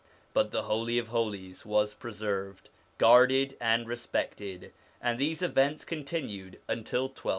But 0.33 0.49
the 0.49 0.63
Holy 0.63 0.97
of 0.97 1.09
Holies 1.09 1.63
was 1.63 1.93
preserved, 1.93 2.69
guarded, 2.97 3.55
and 3.61 3.87
respected; 3.87 4.73
and 4.99 5.19
these 5.19 5.43
events 5.43 5.85
continued 5.85 6.55
until 6.67 7.03
1260. 7.03 7.29